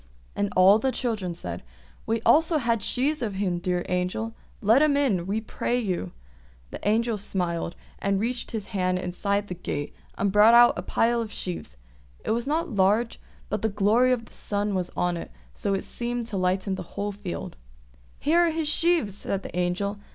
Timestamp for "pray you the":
5.41-6.79